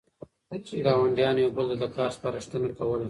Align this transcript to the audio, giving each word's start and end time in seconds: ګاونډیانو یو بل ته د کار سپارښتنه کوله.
ګاونډیانو 0.85 1.39
یو 1.43 1.51
بل 1.57 1.65
ته 1.71 1.75
د 1.81 1.85
کار 1.95 2.09
سپارښتنه 2.17 2.69
کوله. 2.77 2.99